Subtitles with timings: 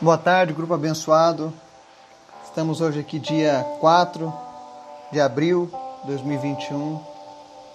[0.00, 1.52] Boa tarde, grupo abençoado.
[2.44, 4.32] Estamos hoje aqui, dia 4
[5.10, 5.68] de abril
[6.02, 7.00] de 2021,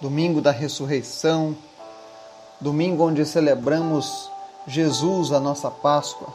[0.00, 1.54] domingo da ressurreição,
[2.58, 4.30] domingo onde celebramos
[4.66, 6.28] Jesus, a nossa Páscoa,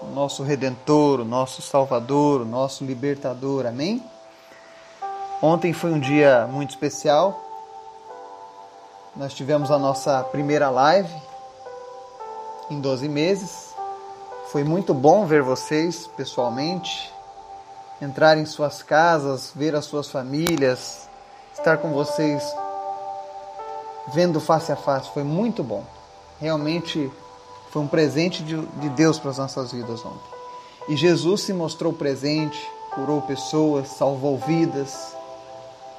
[0.00, 3.66] o nosso Redentor, o nosso Salvador, o nosso Libertador.
[3.66, 4.02] Amém?
[5.42, 7.38] Ontem foi um dia muito especial.
[9.14, 11.14] Nós tivemos a nossa primeira live
[12.70, 13.69] em 12 meses
[14.50, 17.12] foi muito bom ver vocês pessoalmente,
[18.02, 21.08] entrar em suas casas, ver as suas famílias,
[21.52, 22.42] estar com vocês
[24.12, 25.08] vendo face a face.
[25.14, 25.84] Foi muito bom.
[26.40, 27.08] Realmente
[27.70, 30.40] foi um presente de, de Deus para as nossas vidas ontem.
[30.88, 32.60] E Jesus se mostrou presente,
[32.92, 35.14] curou pessoas, salvou vidas,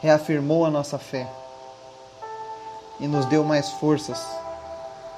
[0.02, 1.26] reafirmou a nossa fé
[3.00, 4.22] e nos deu mais forças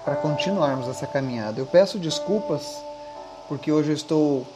[0.06, 1.60] para continuarmos essa caminhada.
[1.60, 2.93] Eu peço desculpas
[3.48, 4.48] porque hoje eu estou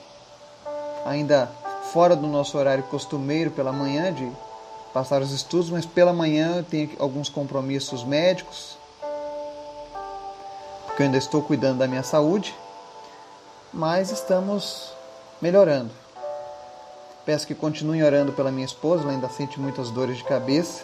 [1.06, 1.50] ainda
[1.92, 4.30] fora do nosso horário costumeiro pela manhã de
[4.94, 8.78] passar os estudos, mas pela manhã eu tenho alguns compromissos médicos,
[10.86, 12.56] porque eu ainda estou cuidando da minha saúde,
[13.74, 14.92] mas estamos
[15.42, 15.92] melhorando.
[17.26, 20.84] Peço que continuem orando pela minha esposa, ela ainda sente muitas dores de cabeça.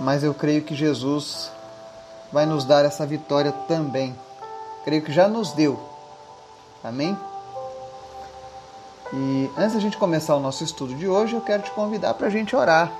[0.00, 1.50] Mas eu creio que Jesus
[2.32, 4.14] vai nos dar essa vitória também
[4.84, 5.80] creio que já nos deu.
[6.82, 7.16] Amém?
[9.12, 12.26] E antes da gente começar o nosso estudo de hoje, eu quero te convidar para
[12.26, 12.92] a gente orar,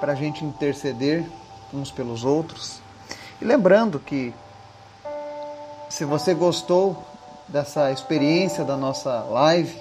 [0.00, 1.24] para a gente interceder
[1.72, 2.80] uns pelos outros.
[3.40, 4.34] E lembrando que
[5.88, 7.04] se você gostou
[7.46, 9.80] dessa experiência da nossa live,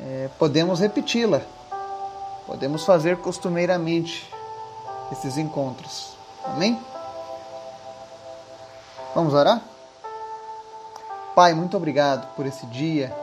[0.00, 1.42] é, podemos repeti-la,
[2.46, 4.28] podemos fazer costumeiramente
[5.12, 6.16] esses encontros.
[6.44, 6.91] Amém?
[9.14, 9.60] Vamos orar?
[11.34, 13.14] Pai, muito obrigado por esse dia,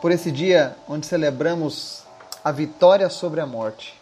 [0.00, 2.04] por esse dia onde celebramos
[2.44, 4.00] a vitória sobre a morte,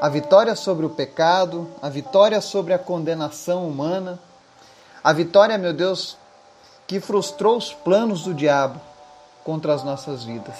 [0.00, 4.20] a vitória sobre o pecado, a vitória sobre a condenação humana,
[5.02, 6.16] a vitória, meu Deus,
[6.86, 8.80] que frustrou os planos do diabo
[9.42, 10.56] contra as nossas vidas.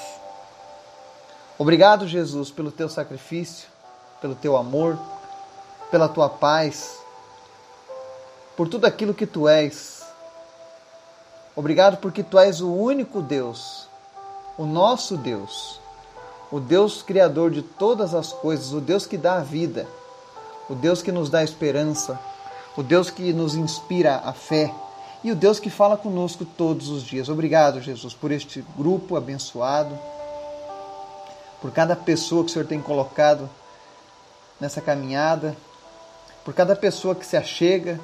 [1.56, 3.68] Obrigado, Jesus, pelo teu sacrifício,
[4.20, 4.98] pelo teu amor,
[5.88, 7.03] pela tua paz
[8.56, 10.02] por tudo aquilo que tu és.
[11.56, 13.88] Obrigado porque tu és o único Deus,
[14.58, 15.80] o nosso Deus,
[16.50, 19.86] o Deus criador de todas as coisas, o Deus que dá a vida,
[20.68, 22.18] o Deus que nos dá esperança,
[22.76, 24.72] o Deus que nos inspira a fé
[25.22, 27.28] e o Deus que fala conosco todos os dias.
[27.28, 29.96] Obrigado, Jesus, por este grupo abençoado,
[31.62, 33.48] por cada pessoa que o Senhor tem colocado
[34.60, 35.56] nessa caminhada,
[36.44, 37.98] por cada pessoa que se achega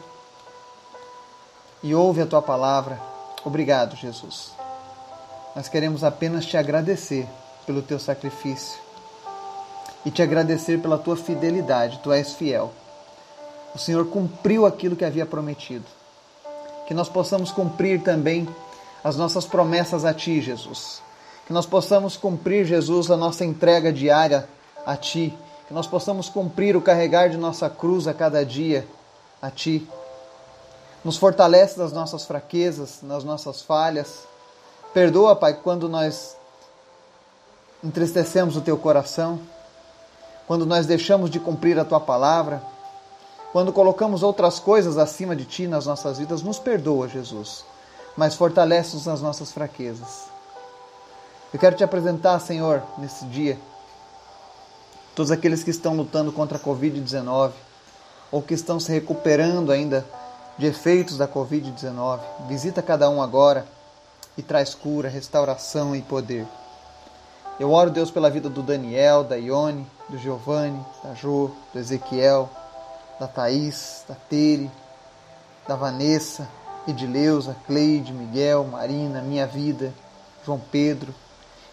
[1.82, 3.00] e ouve a tua palavra.
[3.44, 4.52] Obrigado, Jesus.
[5.54, 7.26] Nós queremos apenas te agradecer
[7.66, 8.78] pelo teu sacrifício
[10.04, 12.00] e te agradecer pela tua fidelidade.
[12.02, 12.72] Tu és fiel.
[13.74, 15.84] O Senhor cumpriu aquilo que havia prometido.
[16.86, 18.48] Que nós possamos cumprir também
[19.02, 21.02] as nossas promessas a ti, Jesus.
[21.46, 24.48] Que nós possamos cumprir, Jesus, a nossa entrega diária
[24.84, 25.36] a ti.
[25.66, 28.86] Que nós possamos cumprir o carregar de nossa cruz a cada dia
[29.40, 29.88] a ti
[31.04, 34.24] nos fortalece nas nossas fraquezas, nas nossas falhas.
[34.92, 36.36] Perdoa, Pai, quando nós
[37.82, 39.40] entristecemos o teu coração,
[40.46, 42.62] quando nós deixamos de cumprir a tua palavra,
[43.52, 47.64] quando colocamos outras coisas acima de ti nas nossas vidas, nos perdoa, Jesus,
[48.16, 50.24] mas fortalece-nos nas nossas fraquezas.
[51.52, 53.58] Eu quero te apresentar, Senhor, nesse dia,
[55.16, 57.52] todos aqueles que estão lutando contra a Covid-19
[58.30, 60.06] ou que estão se recuperando ainda
[60.60, 62.20] de efeitos da Covid-19.
[62.46, 63.66] Visita cada um agora
[64.36, 66.46] e traz cura, restauração e poder.
[67.58, 72.50] Eu oro, Deus, pela vida do Daniel, da Ione, do Giovanni, da Jo, do Ezequiel,
[73.18, 74.70] da Thaís, da Tere,
[75.66, 76.46] da Vanessa,
[76.86, 79.94] Edileuza, Cleide, Miguel, Marina, Minha Vida,
[80.44, 81.14] João Pedro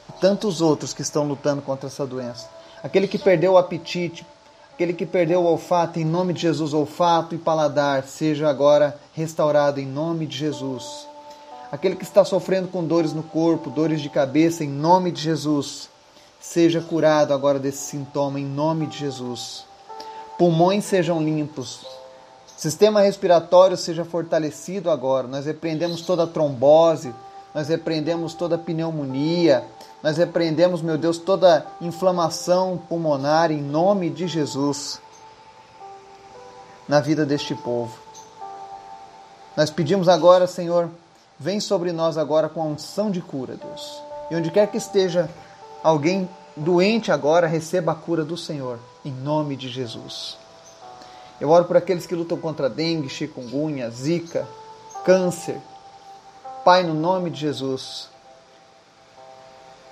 [0.07, 2.49] e tantos outros que estão lutando contra essa doença.
[2.81, 4.25] Aquele que perdeu o apetite
[4.77, 9.79] Aquele que perdeu o olfato, em nome de Jesus, olfato e paladar, seja agora restaurado
[9.79, 11.07] em nome de Jesus.
[11.71, 15.89] Aquele que está sofrendo com dores no corpo, dores de cabeça, em nome de Jesus,
[16.39, 19.65] seja curado agora desse sintoma, em nome de Jesus.
[20.37, 21.83] Pulmões sejam limpos,
[22.55, 25.27] sistema respiratório seja fortalecido agora.
[25.27, 27.15] Nós repreendemos toda trombose,
[27.57, 29.63] nós repreendemos toda pneumonia,
[30.03, 35.01] nós repreendemos, meu Deus, toda inflamação pulmonar em nome de Jesus
[36.87, 37.97] na vida deste povo.
[39.55, 40.87] Nós pedimos agora, Senhor,
[41.39, 44.03] vem sobre nós agora com a unção de cura, Deus.
[44.29, 45.27] E onde quer que esteja
[45.81, 50.37] alguém doente agora, receba a cura do Senhor, em nome de Jesus.
[51.41, 54.47] Eu oro por aqueles que lutam contra dengue, chikungunya, zika,
[55.03, 55.59] câncer.
[56.67, 58.09] Pai, no nome de Jesus,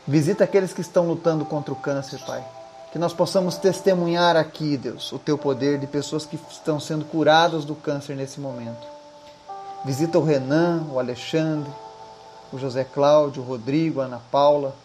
[0.06, 2.44] visita aqueles que estão lutando contra o câncer, Pai.
[2.92, 7.64] Que nós possamos testemunhar aqui, Deus, o teu poder de pessoas que estão sendo curadas
[7.64, 8.86] do câncer nesse momento.
[9.86, 11.72] Visita o Renan, o Alexandre,
[12.52, 14.76] o José Cláudio, o Rodrigo, a Ana Paula.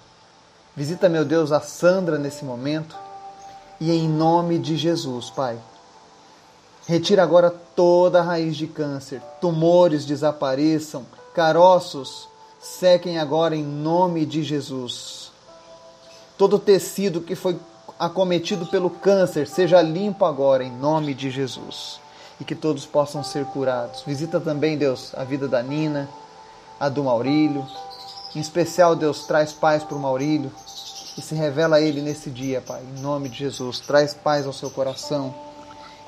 [0.77, 2.95] Visita, meu Deus, a Sandra nesse momento.
[3.81, 5.59] E em nome de Jesus, Pai,
[6.87, 11.05] Retira agora toda a raiz de câncer, tumores desapareçam,
[11.35, 12.29] caroços
[12.61, 15.31] sequem agora em nome de Jesus.
[16.37, 17.59] Todo tecido que foi
[17.99, 22.01] acometido pelo câncer seja limpo agora em nome de Jesus
[22.41, 24.03] e que todos possam ser curados.
[24.07, 26.09] Visita também, Deus, a vida da Nina,
[26.79, 27.67] a do Maurílio.
[28.35, 30.51] Em especial, Deus, traz paz para o Maurílio
[31.19, 33.81] e se revela a ele nesse dia, Pai, em nome de Jesus.
[33.81, 35.35] Traz paz ao seu coração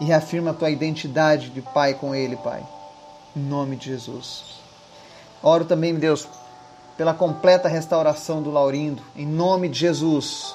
[0.00, 2.66] e reafirma a tua identidade de pai com ele, Pai.
[3.36, 4.61] Em nome de Jesus.
[5.42, 6.28] Oro também, Deus,
[6.96, 10.54] pela completa restauração do Laurindo, em nome de Jesus.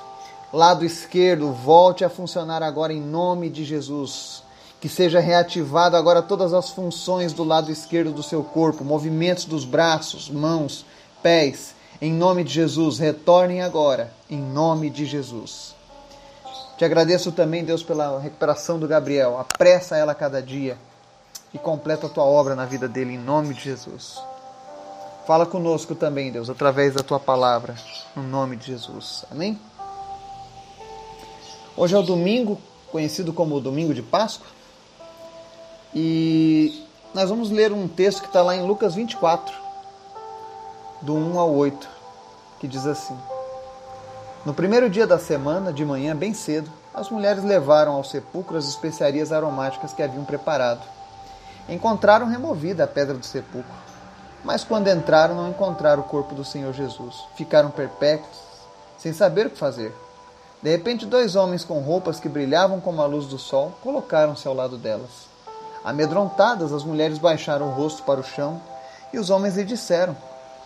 [0.53, 4.43] Lado esquerdo, volte a funcionar agora em nome de Jesus.
[4.79, 9.65] Que seja reativado agora todas as funções do lado esquerdo do seu corpo, movimentos dos
[9.65, 10.85] braços, mãos,
[11.21, 11.75] pés.
[11.99, 15.75] Em nome de Jesus, retornem agora, em nome de Jesus.
[16.77, 19.37] Te agradeço também, Deus, pela recuperação do Gabriel.
[19.39, 20.77] Apressa ela cada dia
[21.51, 24.21] e completa a tua obra na vida dele, em nome de Jesus.
[25.27, 27.75] Fala conosco também, Deus, através da tua palavra,
[28.15, 29.25] no nome de Jesus.
[29.29, 29.59] Amém?
[31.75, 32.57] Hoje é o domingo,
[32.89, 34.47] conhecido como o domingo de Páscoa,
[35.93, 39.53] e nós vamos ler um texto que está lá em Lucas 24,
[41.01, 41.89] do 1 ao 8,
[42.61, 43.17] que diz assim.
[44.45, 48.69] No primeiro dia da semana, de manhã, bem cedo, as mulheres levaram ao sepulcro as
[48.69, 50.87] especiarias aromáticas que haviam preparado.
[51.67, 53.75] Encontraram removida a pedra do sepulcro,
[54.47, 57.15] mas quando entraram não encontraram o corpo do Senhor Jesus.
[57.35, 58.37] Ficaram perplexos,
[58.97, 59.93] sem saber o que fazer.
[60.63, 64.53] De repente, dois homens com roupas que brilhavam como a luz do sol colocaram-se ao
[64.53, 65.27] lado delas.
[65.83, 68.61] Amedrontadas, as mulheres baixaram o rosto para o chão
[69.11, 70.15] e os homens lhe disseram: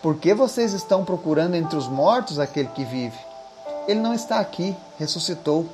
[0.00, 3.18] Por que vocês estão procurando entre os mortos aquele que vive?
[3.88, 5.66] Ele não está aqui, ressuscitou.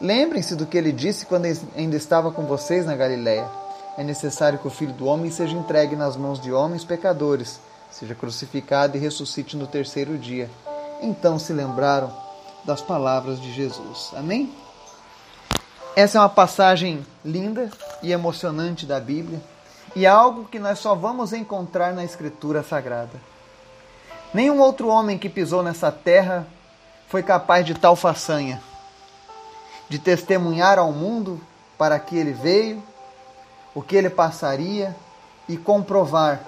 [0.00, 1.46] Lembrem-se do que ele disse quando
[1.76, 3.63] ainda estava com vocês na Galiléia.
[3.96, 7.60] É necessário que o Filho do Homem seja entregue nas mãos de homens pecadores,
[7.90, 10.50] seja crucificado e ressuscite no terceiro dia.
[11.00, 12.12] Então se lembraram
[12.64, 14.10] das palavras de Jesus.
[14.16, 14.52] Amém?
[15.94, 17.70] Essa é uma passagem linda
[18.02, 19.40] e emocionante da Bíblia
[19.94, 23.20] e é algo que nós só vamos encontrar na Escritura Sagrada.
[24.32, 26.46] Nenhum outro homem que pisou nessa terra
[27.06, 28.60] foi capaz de tal façanha,
[29.88, 31.40] de testemunhar ao mundo
[31.78, 32.82] para que ele veio,
[33.74, 34.94] o que ele passaria
[35.48, 36.40] e comprovar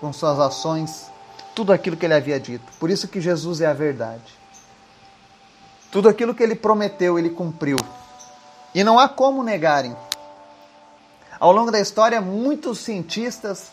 [0.00, 1.10] com suas ações
[1.54, 2.64] tudo aquilo que ele havia dito.
[2.80, 4.40] Por isso que Jesus é a verdade.
[5.90, 7.76] Tudo aquilo que ele prometeu, ele cumpriu.
[8.74, 9.94] E não há como negarem.
[11.38, 13.68] Ao longo da história, muitos cientistas,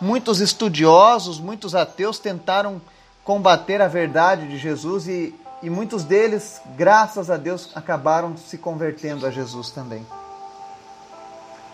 [0.00, 2.80] muitos estudiosos, muitos ateus tentaram
[3.22, 9.26] combater a verdade de Jesus e, e muitos deles, graças a Deus, acabaram se convertendo
[9.26, 10.06] a Jesus também.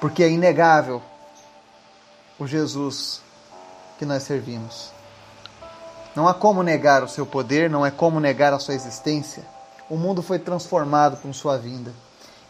[0.05, 1.01] Porque é inegável
[2.39, 3.23] o Jesus
[3.99, 4.91] que nós servimos.
[6.15, 9.47] Não há como negar o seu poder, não é como negar a sua existência.
[9.89, 11.91] O mundo foi transformado com sua vinda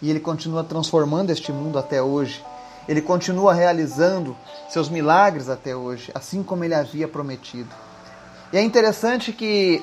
[0.03, 2.45] e ele continua transformando este mundo até hoje.
[2.89, 4.37] Ele continua realizando
[4.69, 7.73] seus milagres até hoje, assim como ele havia prometido.
[8.53, 9.81] E é interessante que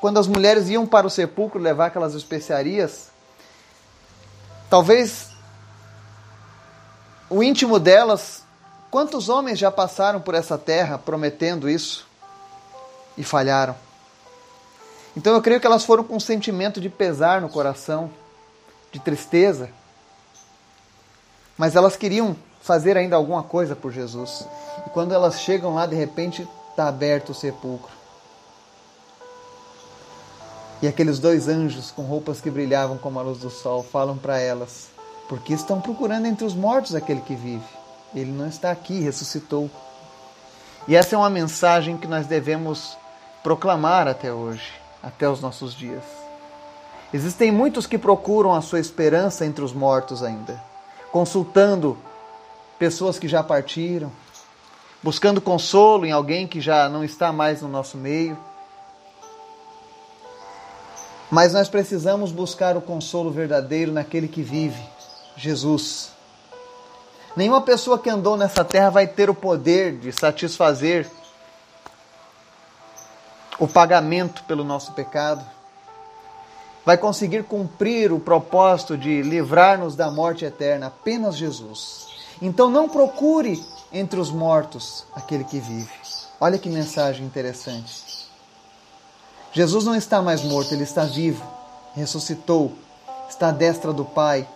[0.00, 3.10] quando as mulheres iam para o sepulcro levar aquelas especiarias,
[4.70, 5.36] talvez
[7.30, 8.42] o íntimo delas,
[8.90, 12.06] quantos homens já passaram por essa terra prometendo isso
[13.16, 13.74] e falharam?
[15.16, 18.10] Então eu creio que elas foram com um sentimento de pesar no coração,
[18.92, 19.70] de tristeza,
[21.56, 24.46] mas elas queriam fazer ainda alguma coisa por Jesus.
[24.86, 27.90] E quando elas chegam lá, de repente está aberto o sepulcro.
[30.80, 34.38] E aqueles dois anjos com roupas que brilhavam como a luz do sol falam para
[34.38, 34.88] elas:
[35.28, 37.64] Porque estão procurando entre os mortos aquele que vive.
[38.14, 39.70] Ele não está aqui, ressuscitou.
[40.86, 42.96] E essa é uma mensagem que nós devemos
[43.42, 46.02] proclamar até hoje, até os nossos dias.
[47.12, 50.62] Existem muitos que procuram a sua esperança entre os mortos ainda,
[51.10, 51.96] consultando
[52.78, 54.12] pessoas que já partiram,
[55.02, 58.36] buscando consolo em alguém que já não está mais no nosso meio.
[61.30, 64.82] Mas nós precisamos buscar o consolo verdadeiro naquele que vive,
[65.38, 66.10] Jesus.
[67.36, 71.08] Nenhuma pessoa que andou nessa terra vai ter o poder de satisfazer
[73.58, 75.44] o pagamento pelo nosso pecado.
[76.84, 82.08] Vai conseguir cumprir o propósito de livrar-nos da morte eterna apenas Jesus.
[82.42, 85.92] Então não procure entre os mortos aquele que vive.
[86.40, 88.28] Olha que mensagem interessante.
[89.52, 91.44] Jesus não está mais morto, ele está vivo,
[91.94, 92.72] ressuscitou,
[93.28, 94.46] está à destra do Pai.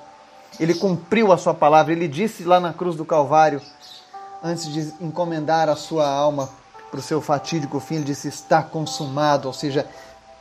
[0.60, 3.60] Ele cumpriu a sua palavra, ele disse lá na cruz do Calvário,
[4.42, 6.48] antes de encomendar a sua alma
[6.90, 9.86] para o seu fatídico fim, ele disse: Está consumado, ou seja,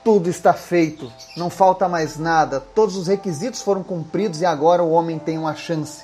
[0.03, 4.91] tudo está feito, não falta mais nada, todos os requisitos foram cumpridos e agora o
[4.91, 6.03] homem tem uma chance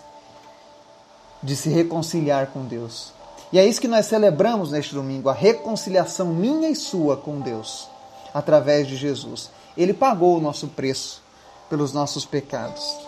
[1.42, 3.12] de se reconciliar com Deus.
[3.52, 7.90] E é isso que nós celebramos neste domingo, a reconciliação minha e sua com Deus
[8.34, 9.50] através de Jesus.
[9.76, 11.24] Ele pagou o nosso preço
[11.70, 13.07] pelos nossos pecados.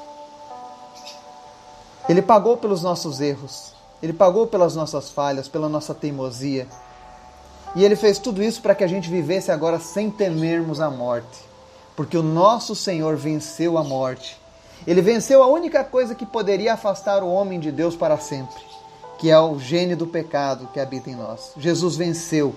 [2.09, 3.71] Ele pagou pelos nossos erros.
[4.01, 6.67] Ele pagou pelas nossas falhas, pela nossa teimosia.
[7.75, 11.47] E ele fez tudo isso para que a gente vivesse agora sem temermos a morte.
[11.95, 14.41] Porque o nosso Senhor venceu a morte.
[14.87, 18.59] Ele venceu a única coisa que poderia afastar o homem de Deus para sempre,
[19.19, 21.51] que é o gene do pecado que habita em nós.
[21.57, 22.55] Jesus venceu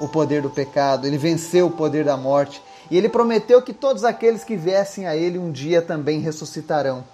[0.00, 2.60] o poder do pecado, ele venceu o poder da morte,
[2.90, 7.04] e ele prometeu que todos aqueles que viessem a ele um dia também ressuscitarão.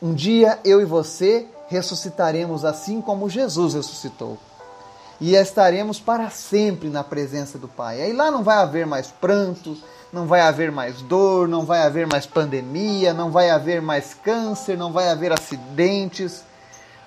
[0.00, 4.38] Um dia eu e você ressuscitaremos assim como Jesus ressuscitou.
[5.20, 8.02] E estaremos para sempre na presença do Pai.
[8.02, 9.76] Aí lá não vai haver mais pranto,
[10.12, 14.76] não vai haver mais dor, não vai haver mais pandemia, não vai haver mais câncer,
[14.76, 16.44] não vai haver acidentes.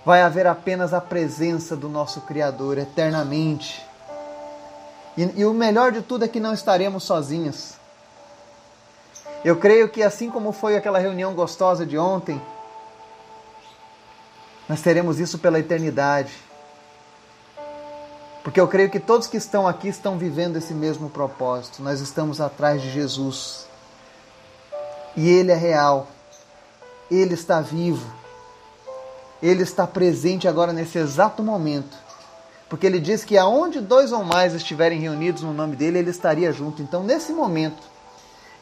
[0.04, 3.86] Vai haver apenas a presença do nosso Criador eternamente.
[5.16, 7.74] E, e o melhor de tudo é que não estaremos sozinhos.
[9.46, 12.42] Eu creio que assim como foi aquela reunião gostosa de ontem,
[14.70, 16.32] nós teremos isso pela eternidade.
[18.44, 21.84] Porque eu creio que todos que estão aqui estão vivendo esse mesmo propósito.
[21.84, 23.68] Nós estamos atrás de Jesus.
[25.18, 26.08] E Ele é real.
[27.12, 28.10] Ele está vivo.
[29.44, 32.08] Ele está presente agora nesse exato momento
[32.70, 36.54] porque ele diz que aonde dois ou mais estiverem reunidos no nome dele, ele estaria
[36.54, 36.84] junto.
[36.84, 37.82] Então, nesse momento,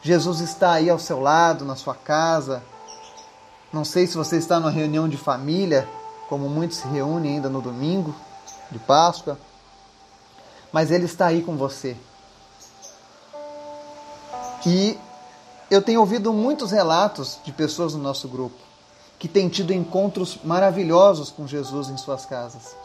[0.00, 2.62] Jesus está aí ao seu lado, na sua casa.
[3.70, 5.86] Não sei se você está numa reunião de família,
[6.28, 8.14] como muitos se reúnem ainda no domingo
[8.70, 9.38] de Páscoa,
[10.72, 11.96] mas ele está aí com você.
[14.66, 14.98] E
[15.70, 18.56] eu tenho ouvido muitos relatos de pessoas no nosso grupo
[19.18, 22.76] que têm tido encontros maravilhosos com Jesus em suas casas.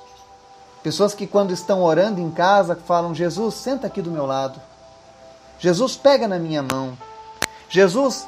[0.82, 4.62] Pessoas que, quando estão orando em casa, falam: Jesus, senta aqui do meu lado.
[5.60, 6.98] Jesus, pega na minha mão.
[7.70, 8.28] Jesus,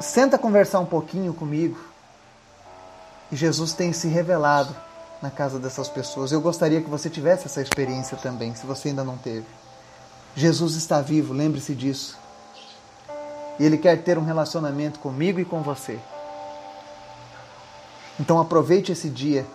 [0.00, 1.91] senta conversar um pouquinho comigo.
[3.32, 4.76] E Jesus tem se revelado
[5.22, 6.32] na casa dessas pessoas.
[6.32, 9.46] Eu gostaria que você tivesse essa experiência também, se você ainda não teve.
[10.36, 12.18] Jesus está vivo, lembre-se disso.
[13.58, 15.98] E Ele quer ter um relacionamento comigo e com você.
[18.20, 19.46] Então aproveite esse dia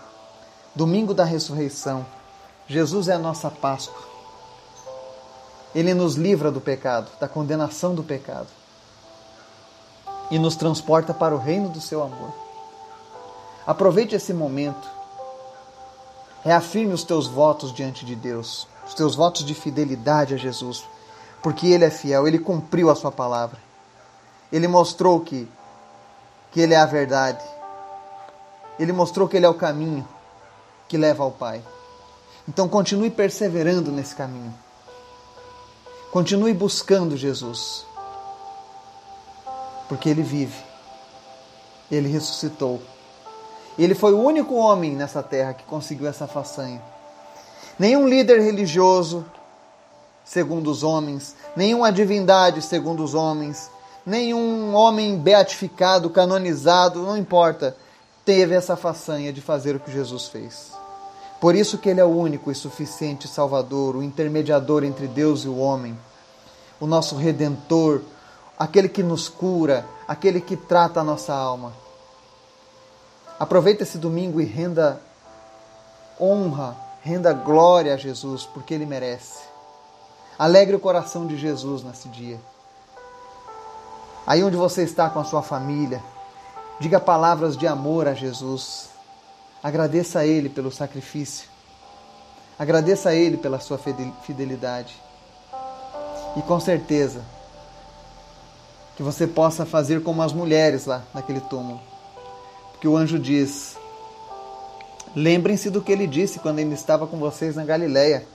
[0.73, 2.03] domingo da ressurreição.
[2.67, 4.07] Jesus é a nossa Páscoa.
[5.75, 8.47] Ele nos livra do pecado, da condenação do pecado.
[10.31, 12.46] E nos transporta para o reino do seu amor.
[13.67, 14.87] Aproveite esse momento.
[16.43, 20.85] Reafirme os teus votos diante de Deus, os teus votos de fidelidade a Jesus,
[21.43, 23.59] porque Ele é fiel, Ele cumpriu a sua palavra.
[24.51, 25.47] Ele mostrou que,
[26.51, 27.43] que Ele é a verdade.
[28.79, 30.07] Ele mostrou que Ele é o caminho
[30.87, 31.61] que leva ao Pai.
[32.47, 34.53] Então continue perseverando nesse caminho.
[36.11, 37.85] Continue buscando Jesus.
[39.89, 40.57] Porque ele vive.
[41.91, 42.81] Ele ressuscitou.
[43.77, 46.81] Ele foi o único homem nessa terra que conseguiu essa façanha.
[47.77, 49.23] Nenhum líder religioso,
[50.25, 53.69] segundo os homens, nenhuma divindade, segundo os homens,
[54.05, 57.77] nenhum homem beatificado, canonizado, não importa,
[58.25, 60.71] teve essa façanha de fazer o que Jesus fez.
[61.39, 65.47] Por isso que ele é o único e suficiente Salvador, o intermediador entre Deus e
[65.47, 65.97] o homem,
[66.79, 68.01] o nosso redentor,
[68.57, 71.73] aquele que nos cura, aquele que trata a nossa alma.
[73.39, 74.99] Aproveita esse domingo e renda
[76.19, 79.39] honra, renda glória a Jesus, porque ele merece.
[80.37, 82.39] Alegre o coração de Jesus nesse dia.
[84.25, 86.03] Aí onde você está com a sua família,
[86.79, 88.89] diga palavras de amor a Jesus
[89.63, 91.49] Agradeça a Ele pelo sacrifício.
[92.57, 94.95] Agradeça a Ele pela sua fidelidade.
[96.35, 97.21] E com certeza
[98.95, 101.81] que você possa fazer como as mulheres lá naquele túmulo.
[102.77, 103.75] Porque o anjo diz:
[105.15, 108.27] Lembrem-se do que ele disse quando ele estava com vocês na Galileia.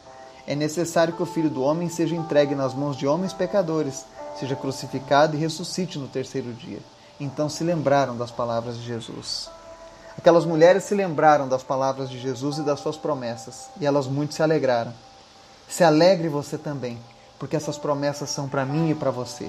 [0.44, 4.04] É necessário que o filho do homem seja entregue nas mãos de homens pecadores,
[4.40, 6.80] seja crucificado e ressuscite no terceiro dia.
[7.20, 9.48] Então se lembraram das palavras de Jesus.
[10.18, 14.34] Aquelas mulheres se lembraram das palavras de Jesus e das suas promessas, e elas muito
[14.34, 14.92] se alegraram.
[15.68, 16.98] Se alegre você também,
[17.38, 19.48] porque essas promessas são para mim e para você.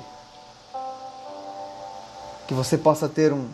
[2.47, 3.49] Que você possa ter um,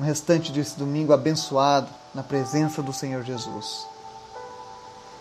[0.00, 3.86] um restante desse domingo abençoado na presença do Senhor Jesus.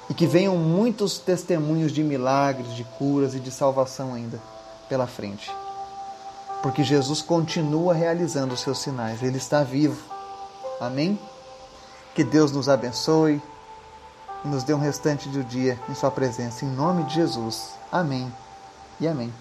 [0.09, 4.39] E que venham muitos testemunhos de milagres, de curas e de salvação ainda
[4.87, 5.51] pela frente.
[6.63, 10.01] Porque Jesus continua realizando os seus sinais, ele está vivo.
[10.79, 11.19] Amém?
[12.15, 13.41] Que Deus nos abençoe
[14.45, 16.63] e nos dê um restante do dia em Sua presença.
[16.63, 17.71] Em nome de Jesus.
[17.91, 18.31] Amém
[18.97, 19.33] e amém.